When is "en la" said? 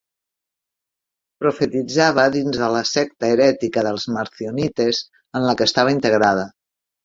5.41-5.59